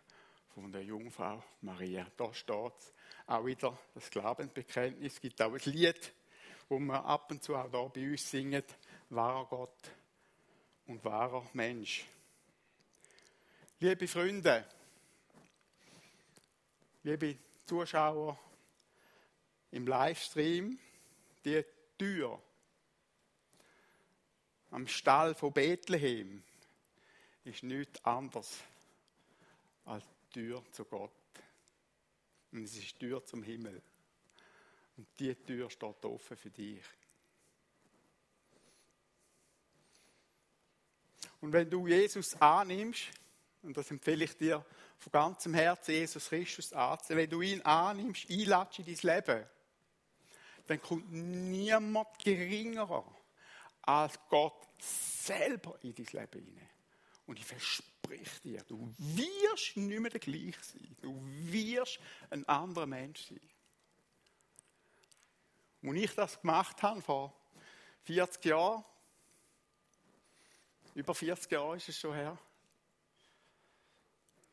[0.54, 2.06] von der Jungfrau Maria.
[2.16, 2.72] Da steht
[3.26, 5.14] auch wieder das Glaubensbekenntnis.
[5.14, 6.12] Es gibt auch ein Lied,
[6.68, 8.62] wo wir ab und zu auch da bei uns singen,
[9.10, 9.90] wahrer Gott
[10.86, 12.06] und wahrer Mensch.
[13.80, 14.64] Liebe Freunde,
[17.02, 17.36] liebe
[17.66, 18.38] Zuschauer
[19.72, 20.78] im Livestream,
[21.44, 21.64] die
[21.98, 22.40] Tür
[24.70, 26.42] am Stall von Bethlehem
[27.44, 28.62] ist nichts anderes
[29.84, 31.15] als die Tür zu Gott.
[32.56, 33.82] Und es ist die Tür zum Himmel.
[34.96, 36.82] Und die Tür steht offen für dich.
[41.42, 43.08] Und wenn du Jesus annimmst,
[43.62, 44.64] und das empfehle ich dir
[44.98, 47.24] von ganzem Herzen, Jesus Christus anzunehmen.
[47.24, 49.46] Wenn du ihn annimmst, einlatschst in dein Leben,
[50.66, 53.04] dann kommt niemand geringerer
[53.82, 56.70] als Gott selber in dein Leben hinein.
[57.26, 60.96] Und ich verspreche dir, du wirst nicht mehr der gleiche sein.
[61.00, 61.98] Du wirst
[62.30, 63.40] ein anderer Mensch sein.
[65.82, 67.34] Als ich das gemacht habe, vor
[68.04, 68.84] 40 Jahren,
[70.94, 72.38] über 40 Jahre ist es schon her,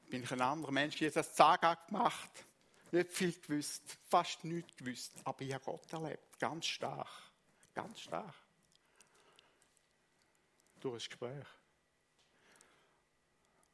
[0.10, 0.96] bin ich ein anderer Mensch.
[0.96, 2.30] Ich habe das Zaga gemacht,
[2.92, 7.10] nicht viel gewusst, fast nichts gewusst, aber ich habe Gott erlebt, ganz stark,
[7.74, 8.36] ganz stark.
[10.80, 11.48] Durch ein Gespräch.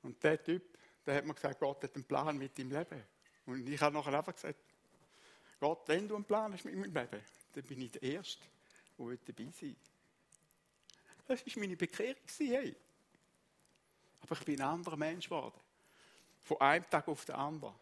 [0.03, 3.03] Und der Typ, der hat mir gesagt, Gott hat einen Plan mit deinem Leben.
[3.45, 4.59] Und ich habe nachher einfach gesagt,
[5.59, 7.21] Gott, wenn du einen Plan hast mit meinem Leben,
[7.53, 8.43] dann bin ich der Erste,
[8.97, 9.75] der dabei sein
[11.27, 12.15] Das war meine Bekehrung.
[12.38, 12.75] Hey.
[14.21, 15.59] Aber ich bin ein anderer Mensch geworden.
[16.43, 17.75] Von einem Tag auf den anderen.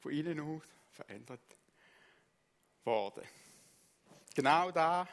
[0.00, 1.40] Von innen aus verändert
[2.84, 3.22] worden.
[4.34, 5.08] Genau da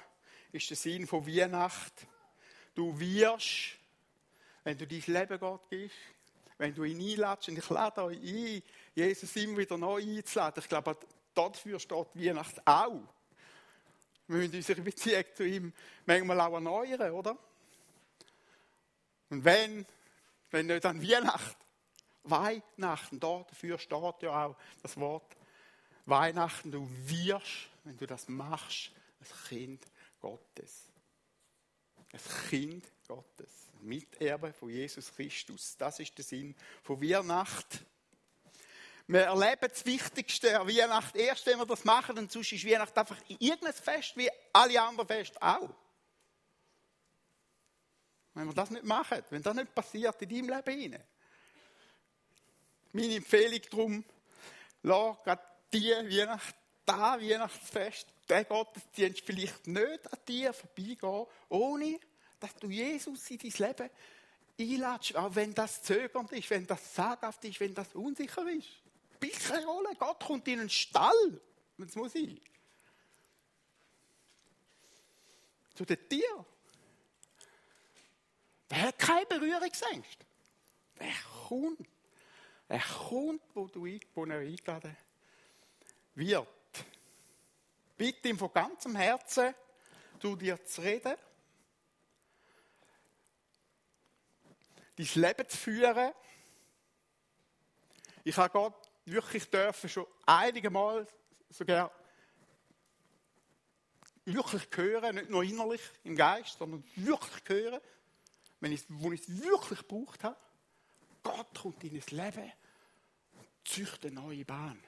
[0.52, 2.08] ist der Sinn von Weihnacht.
[2.74, 3.78] Du wirst,
[4.64, 5.96] wenn du dein Leben Gott gibst,
[6.58, 8.64] wenn du ihn einladest, und ich lade euch ein,
[8.94, 10.62] Jesus immer wieder neu einzuladen.
[10.64, 10.98] Ich glaube,
[11.34, 13.02] dafür steht Weihnacht auch.
[14.28, 15.74] Wir müssen unsere Beziehung zu ihm
[16.06, 17.38] manchmal auch erneuern, oder?
[19.30, 19.86] Und wenn,
[20.52, 21.58] wenn nicht an Weihnacht,
[22.24, 25.36] Weihnachten, dafür steht ja auch das Wort
[26.06, 26.72] Weihnachten.
[26.72, 29.86] Du wirst, wenn du das machst, ein Kind
[30.20, 30.88] Gottes.
[31.96, 33.65] Ein Kind Gottes.
[33.82, 35.76] Miterbe von Jesus Christus.
[35.78, 37.86] Das ist der Sinn von Weihnachten.
[39.08, 42.98] Wir erleben das Wichtigste an Weihnachten erst, wenn wir das machen, und sonst ist Weihnachten
[42.98, 45.70] einfach irgendein Fest wie alle anderen Feste auch.
[48.34, 51.04] Wenn wir das nicht machen, wenn das nicht passiert in deinem Leben hinein,
[52.94, 54.06] meine Empfehlung darum,
[54.82, 62.00] lass gerade die Weihnacht, da Weihnachtsfest, der Gottesdienst vielleicht nicht an dir vorbeigehen, ohne
[62.46, 63.90] dass du Jesus in dein Leben
[64.60, 68.68] einladest, auch wenn das zögernd ist, wenn das saghaft ist, wenn das unsicher ist.
[69.16, 69.96] Spielt keine Rolle.
[69.98, 71.42] Gott kommt in einen Stall,
[71.78, 72.40] wenn es muss sein.
[75.74, 76.46] Zu den Tieren.
[78.70, 80.26] Der hat keine Berührungsängste.
[81.00, 81.14] Der
[81.48, 81.88] kommt.
[82.68, 84.96] Er kommt, wo, du, wo er eingeladen
[86.14, 86.48] wird.
[87.98, 89.56] Bitte ihm von ganzem Herzen,
[90.20, 91.16] zu dir zu reden,
[94.96, 96.14] dein Leben zu führen.
[98.24, 101.08] Ich habe Gott wirklich dürfen schon einige Mal
[101.50, 101.92] sogar
[104.26, 107.82] wirklich hören, nicht nur innerlich im Geist, sondern wirklich hören,
[108.60, 110.36] wenn ich, wo ich es wirklich gebraucht habe.
[111.22, 112.52] Gott kommt in das Leben
[113.34, 114.82] und züchtet eine neue Bahn.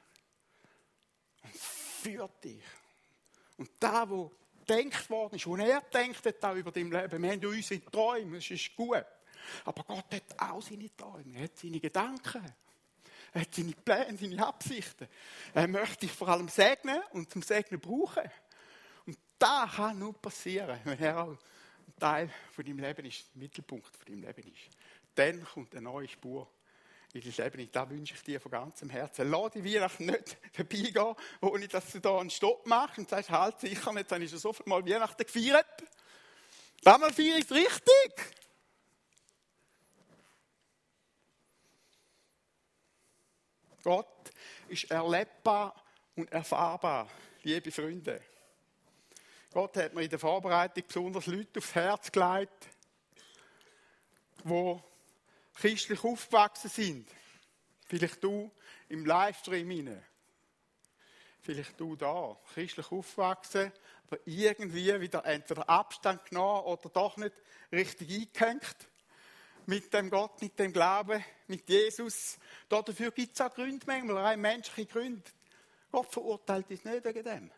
[1.43, 2.63] Und führt dich.
[3.57, 4.31] Und da, wo
[4.67, 8.37] denkt worden ist, wo er denkt auch über dein Leben, wir haben ja unsere Träume,
[8.37, 9.05] das ist gut.
[9.65, 12.43] Aber Gott hat auch seine Träume, er hat seine Gedanken.
[13.33, 15.07] Er hat seine Pläne, seine Absichten.
[15.53, 18.23] Er möchte dich vor allem segnen und zum Segnen brauchen.
[19.05, 23.95] Und das kann nur passieren, wenn er auch ein Teil von deinem Leben ist, Mittelpunkt
[23.95, 24.77] von deinem Leben ist.
[25.15, 26.49] Dann kommt eine neue Spur
[27.13, 27.61] in dein Leben.
[27.61, 29.29] Und das wünsche ich dir von ganzem Herzen.
[29.29, 33.59] Lass die Weihnachten nicht vorbeigehen, ohne dass du da einen Stopp machst und sagst, halt
[33.59, 35.83] sicher, jetzt habe ich schon so viel Mal Weihnachten gefeiert.
[36.83, 38.46] Damals feiere ich es richtig.
[43.87, 44.33] Gott
[44.67, 45.73] ist erlebbar
[46.17, 47.09] und erfahrbar,
[47.43, 48.21] liebe Freunde.
[49.53, 52.67] Gott hat mir in der Vorbereitung besonders Leute aufs Herz gelegt,
[54.43, 54.79] die
[55.53, 57.09] christlich aufgewachsen sind.
[57.85, 58.51] Vielleicht du
[58.89, 60.05] im Livestream hinein.
[61.39, 63.71] Vielleicht du da, christlich aufgewachsen,
[64.07, 67.35] aber irgendwie wieder entweder Abstand genommen oder doch nicht
[67.71, 68.89] richtig eingehängt
[69.67, 72.37] mit dem Gott, mit dem Glauben, mit Jesus.
[72.69, 75.29] Dafür gibt es auch Gründe, manchmal rein menschliche Gründe.
[75.91, 77.51] Gott verurteilt uns nicht wegen dem.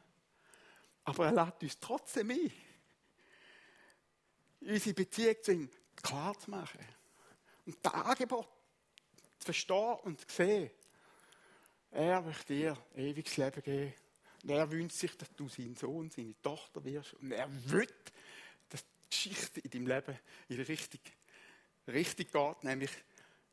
[1.03, 2.51] Aber er lädt uns trotzdem ein,
[4.61, 6.85] unsere Beziehung zu ihm klar zu machen.
[7.65, 8.47] Und das Angebot
[9.37, 10.71] zu verstehen und zu sehen.
[11.91, 13.93] Er möchte dir ewiges Leben geben.
[14.43, 17.13] Und er wünscht sich, dass du sein Sohn, seine Tochter wirst.
[17.15, 17.87] Und er will,
[18.69, 21.01] dass die Geschichte in deinem Leben in die Richtung,
[21.93, 22.63] Richtung geht.
[22.63, 22.91] Nämlich,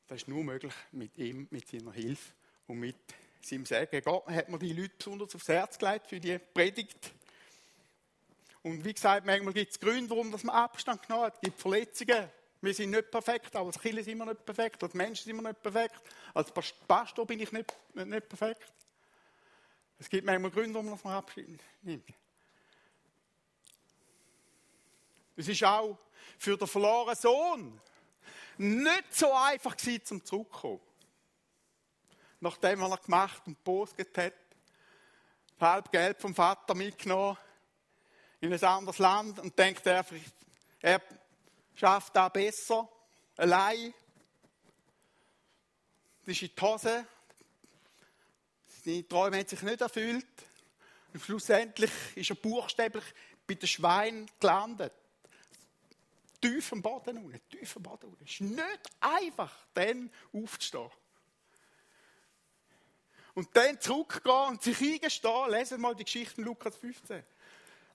[0.09, 2.33] das ist nur möglich mit ihm, mit seiner Hilfe
[2.66, 2.96] und mit
[3.40, 4.03] seinem Segen.
[4.03, 7.12] Gott hat mir die Leute besonders aufs Herz gelegt für die Predigt.
[8.62, 11.35] Und wie gesagt, manchmal gibt es Gründe, warum man Abstand genommen hat.
[11.37, 12.29] Es gibt Verletzungen.
[12.61, 15.49] Wir sind nicht perfekt, auch als Kirche sind wir nicht perfekt, als Menschen sind wir
[15.49, 16.01] nicht perfekt,
[16.35, 16.51] als
[16.88, 18.72] Pastor bin ich nicht, nicht, perfekt.
[19.99, 22.09] Es gibt manchmal Gründe, warum man Abschied nimmt.
[25.37, 25.99] Es ist auch
[26.38, 27.81] für den verlorenen Sohn
[28.59, 30.81] nicht so einfach gewesen, zum zurückzukommen.
[32.40, 34.35] Nachdem er gemacht und gepostet hat,
[35.61, 37.37] halb Geld vom Vater mitgenommen,
[38.40, 40.05] in ein anderes Land und denkt, er,
[40.81, 41.03] er
[41.75, 42.88] schafft das besser,
[43.37, 43.95] allein.
[46.25, 47.07] Das ist in die Hose.
[48.85, 50.27] Seine Träume haben sich nicht erfüllt.
[51.12, 53.05] Und schlussendlich ist er buchstäblich
[53.47, 54.92] bei den Schweinen gelandet.
[56.40, 58.25] Tief am Boden unten, tief am Boden unten.
[58.25, 60.90] Es ist nicht einfach, dann aufzustehen.
[63.35, 65.51] Und dann zurückgehen und sich eingestehen.
[65.51, 67.22] Lesen mal die Geschichte in Lukas 15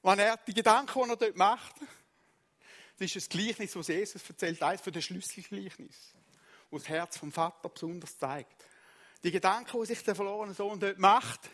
[0.03, 1.75] wenn er die Gedanken, die er dort macht,
[2.97, 6.19] das ist ein Gleichnis, das Jesus erzählt, eines von den Schlüsselgleichnissen,
[6.69, 8.65] wo das Herz vom Vater besonders zeigt.
[9.23, 11.49] Die Gedanken, die sich der verlorene Sohn dort macht,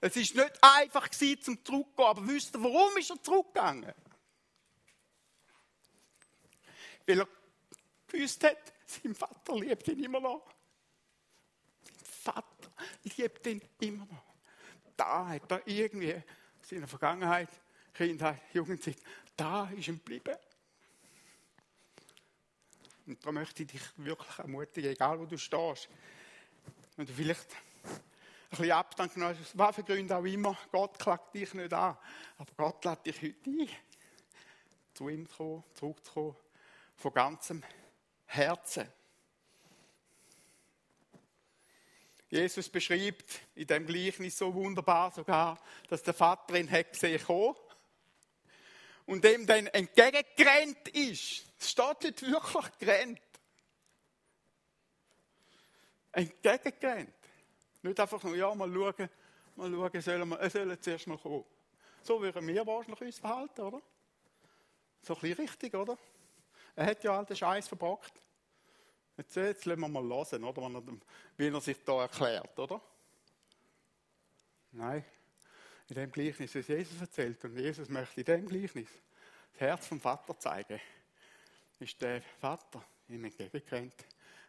[0.00, 3.94] es ist nicht einfach gewesen, zum zurückzugehen, aber wisst ihr, warum ist er zurückgegangen?
[7.06, 7.28] Weil er
[8.06, 10.46] gewusst hat, sein Vater liebt ihn immer noch.
[12.04, 14.28] Sein Vater liebt ihn immer noch
[14.98, 16.24] da hat er irgendwie in
[16.60, 17.48] seiner Vergangenheit,
[17.94, 18.98] Kindheit, Jugendzeit,
[19.36, 20.36] da ist ihm geblieben.
[23.06, 25.88] Und da möchte ich dich wirklich ermutigen, egal wo du stehst,
[26.96, 27.46] wenn du vielleicht
[28.50, 31.96] ein bisschen Abstand genommen hast, was für Gründe auch immer, Gott klagt dich nicht an,
[32.38, 33.68] aber Gott lädt dich heute ein,
[34.94, 36.36] zu ihm zu kommen, zurückzukommen,
[36.96, 37.62] von ganzem
[38.26, 38.88] Herzen.
[42.30, 45.58] Jesus beschreibt in dem Gleichnis so wunderbar sogar,
[45.88, 47.56] dass der Vater ihn hat gesehen kommen
[49.06, 51.44] und dem dann entgegengerannt ist.
[51.58, 53.20] Es steht nicht wirklich gerannt.
[56.12, 57.17] Entgegengerannt.
[57.82, 59.08] Nicht einfach nur, ja, mal schauen,
[59.56, 61.44] mal schauen, sollen wir, er soll zuerst mal kommen.
[62.02, 63.82] So würden wir wahrscheinlich uns verhalten, oder?
[65.02, 65.96] So ein bisschen richtig, oder?
[66.74, 68.12] Er hat ja all den Scheiß verbockt.
[69.16, 70.82] Jetzt, jetzt lassen wir mal hören, oder?
[71.36, 72.80] wie er sich da erklärt, oder?
[74.72, 75.04] Nein,
[75.88, 78.88] in dem Gleichnis ist Jesus erzählt und Jesus möchte in dem Gleichnis
[79.52, 80.80] das Herz vom Vater zeigen.
[81.80, 83.94] Ist der Vater ihm entgegengerannt,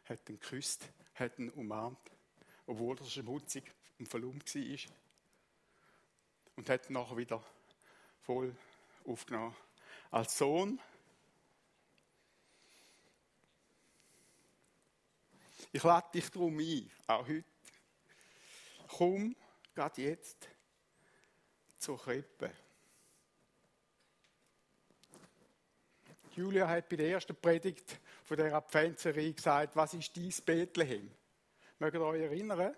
[0.05, 2.11] hat ihn geküsst, hat ihn umarmt,
[2.69, 3.63] obwohl er schmutzig
[3.97, 4.91] und verlumpt war.
[6.55, 7.43] Und hat ihn nachher wieder
[8.21, 8.55] voll
[9.05, 9.55] aufgenommen.
[10.11, 10.79] Als Sohn
[15.71, 17.43] Ich lade dich darum ein, auch heute.
[18.87, 19.35] Komm,
[19.75, 20.49] gerade jetzt,
[21.77, 22.51] zur Krippe.
[26.35, 31.11] Julia hat bei der ersten Predigt von der Adventserie gesagt, was ist dies Bethlehem?
[31.79, 32.75] Mögt ihr euch erinnern?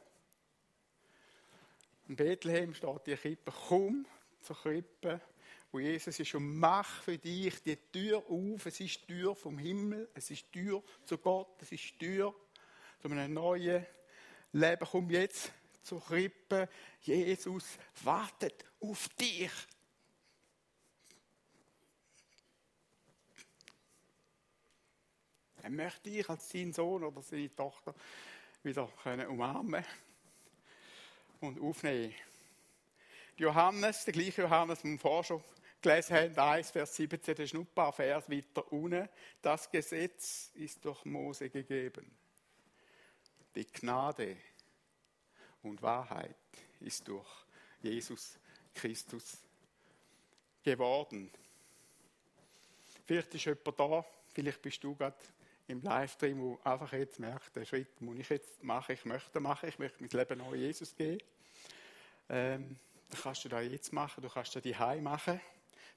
[2.07, 4.05] In Bethlehem steht die Krippe, komm
[4.41, 5.19] zur Krippe,
[5.71, 8.63] wo Jesus ist und mach für dich die Tür auf.
[8.67, 11.97] Es ist die Tür vom Himmel, es ist die Tür zu Gott, es ist die
[11.97, 12.35] Tür
[12.99, 13.83] zu einem neuen
[14.51, 14.87] Leben.
[14.91, 16.69] Komm jetzt zur Krippe.
[17.01, 19.51] Jesus wartet auf dich.
[25.63, 27.95] Er möchte dich als seinen Sohn oder seine Tochter
[28.63, 29.83] wieder können umarmen
[31.39, 32.13] und aufnehmen.
[33.37, 35.43] Johannes, der gleiche Johannes, den wir vorher schon
[35.81, 39.09] gelesen haben, 1, Vers 17, das ist nur ein paar Vers weiter unten.
[39.41, 42.11] Das Gesetz ist durch Mose gegeben.
[43.55, 44.37] Die Gnade
[45.63, 46.35] und Wahrheit
[46.79, 47.27] ist durch
[47.81, 48.37] Jesus
[48.75, 49.37] Christus
[50.63, 51.31] geworden.
[53.05, 55.17] Vielleicht ist jemand da, vielleicht bist du gerade
[55.71, 59.69] im Livestream, wo einfach jetzt merkt, den Schritt muss ich jetzt machen, ich möchte machen,
[59.69, 61.19] ich möchte mein Leben neu Jesus geben.
[62.29, 62.77] Ähm,
[63.09, 65.39] dann kannst du das jetzt machen, du kannst das die machen.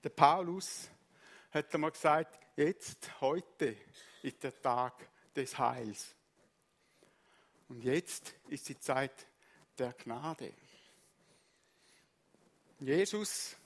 [0.02, 0.88] Der Paulus
[1.50, 3.76] hat einmal gesagt, jetzt, heute
[4.22, 6.14] ist der Tag des Heils.
[7.68, 9.26] Und jetzt ist die Zeit
[9.78, 10.52] der Gnade.
[12.80, 13.56] Jesus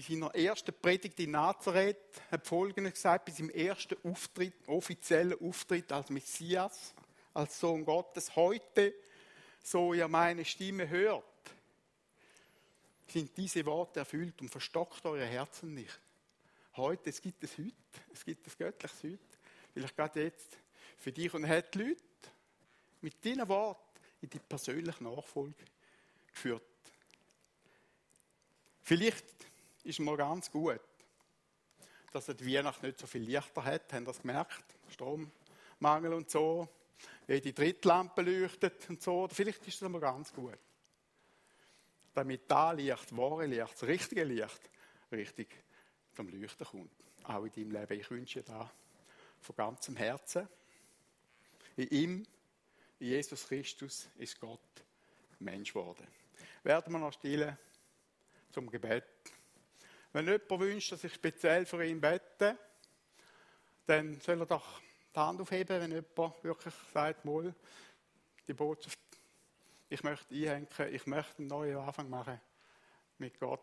[0.00, 5.92] bei seiner ersten Predigt in Nazareth hat Folgendes gesagt, bei seinem ersten Auftritt, offiziellen Auftritt
[5.92, 6.94] als Messias,
[7.34, 8.34] als Sohn Gottes.
[8.34, 8.94] Heute,
[9.62, 11.24] so ihr meine Stimme hört,
[13.08, 16.00] sind diese Worte erfüllt und verstockt eure Herzen nicht.
[16.76, 17.74] Heute, es gibt es heute,
[18.14, 19.18] es gibt das göttliches heute,
[19.74, 20.56] vielleicht gerade jetzt
[20.96, 22.00] für dich und hat die Leute
[23.02, 25.64] mit diesen Worten in die persönliche Nachfolge
[26.32, 26.62] geführt.
[28.82, 29.49] Vielleicht
[29.84, 30.80] ist mal ganz gut,
[32.12, 33.92] dass er die Weihnacht nicht so viel Lichter hat.
[33.92, 34.64] Haben das gemerkt?
[34.88, 36.68] Strommangel und so.
[37.26, 39.28] Wie die Drittlampe leuchtet und so.
[39.28, 40.58] Vielleicht ist das mal ganz gut.
[42.12, 44.70] Damit da Licht, wahre Licht, das richtige Licht,
[45.12, 45.48] richtig
[46.14, 46.92] zum Leuchten kommt.
[47.24, 48.00] Auch in deinem Leben.
[48.00, 48.70] Ich wünsche dir da
[49.40, 50.48] von ganzem Herzen.
[51.76, 52.26] In ihm,
[52.98, 54.60] in Jesus Christus, ist Gott
[55.38, 56.06] Mensch geworden.
[56.62, 57.56] Werden wir noch stillen
[58.52, 59.04] zum Gebet.
[60.12, 62.58] Wenn jemand wünscht, dass ich speziell für ihn bete,
[63.86, 64.80] dann soll er doch
[65.14, 67.54] die Hand aufheben, wenn jemand wirklich sagt, mal,
[68.46, 68.98] die Botschaft,
[69.88, 72.40] ich möchte einhängen, ich möchte einen neuen Anfang machen
[73.18, 73.60] mit Gott.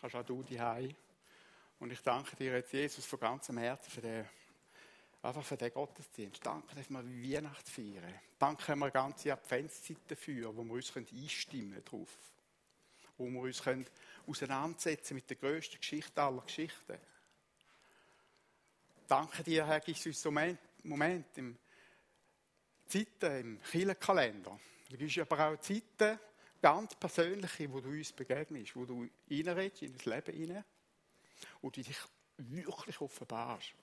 [0.00, 0.60] Kannst auch du die
[1.80, 4.28] Und ich danke dir jetzt, Jesus, von ganzem Herzen für den,
[5.22, 6.44] einfach für den Gottesdienst.
[6.44, 8.14] Danke, dass wir Weihnachten feiern.
[8.38, 12.16] Danke, dass wir ganze Adventszeit dafür, wo wir uns einstimmen drauf
[13.18, 13.86] wo wir uns können
[14.26, 16.98] auseinandersetzen mit der grössten Geschichte aller Geschichten.
[19.06, 21.56] Danke dir, Herr, gibst du uns Moment, Moment im
[22.86, 24.58] Zeiten im Kirchenkalender.
[24.90, 26.18] Du gibst aber auch Zeiten,
[26.60, 30.64] ganz persönliche, wo du uns begegnest, wo du reinredest in das Leben hinein
[31.60, 31.98] und du dich
[32.38, 33.74] wirklich offenbarst.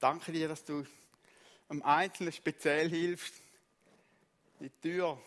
[0.00, 0.84] Danke dir, dass du
[1.68, 3.34] einem Einzelnen speziell hilft,
[4.60, 5.20] die Tür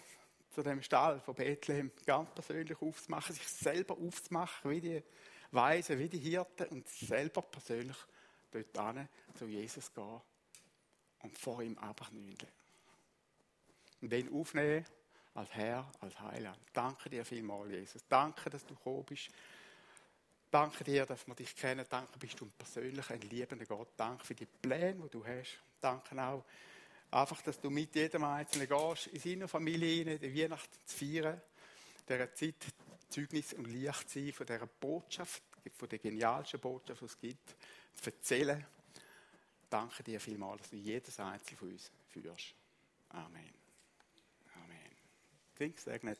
[0.51, 5.03] zu dem Stall von Bethlehem ganz persönlich aufzumachen, sich selber aufzumachen, wie die
[5.51, 7.97] Weisen, wie die Hirten und selber persönlich
[8.51, 9.07] dort hin
[9.37, 10.21] zu Jesus gehen
[11.19, 12.37] und vor ihm abknüllen.
[14.01, 14.85] Und den aufnehmen
[15.33, 16.59] als Herr, als Heiland.
[16.73, 18.03] Danke dir vielmals, Jesus.
[18.07, 19.29] Danke, dass du gekommen bist.
[20.49, 21.85] Danke dir, dass wir dich kennen.
[21.89, 23.89] Danke, bist du persönlich ein liebender Gott.
[23.95, 26.43] Danke für die Pläne, die du hast danke auch
[27.11, 31.41] einfach, dass du mit jedem Einzelnen gehst, in seiner Familie rein, die Weihnachten zu feiern,
[32.07, 32.55] dieser Zeit
[33.09, 35.43] Zeugnis und Licht sein von dieser Botschaft,
[35.77, 37.55] von der genialsten Botschaft, die es gibt,
[37.95, 38.65] zu erzählen.
[39.69, 42.53] Danke dir vielmals, dass du jedes Einzelne von uns führst.
[43.09, 43.53] Amen.
[44.55, 44.91] Amen.
[45.55, 46.19] Klingt segnet.